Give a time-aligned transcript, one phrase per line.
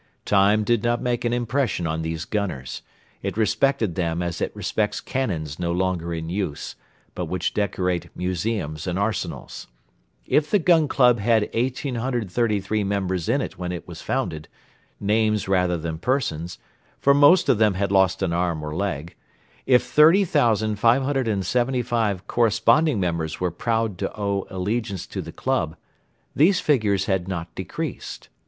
[0.25, 2.81] Time did not make an impression on these gunners;
[3.21, 6.75] it respected them as it respects cannons no longer in use,
[7.13, 9.67] but which decorate museums and arsenals.
[10.25, 14.47] If the Gun Club had 1,833 members in it when it was founded,
[14.99, 16.57] names rather than persons,
[16.97, 19.13] for most of them had lost an arm or leg,
[19.67, 25.75] if 30,575 corresponding members were proud to owe allegiance to the Club,
[26.35, 28.29] these figures had not decreased.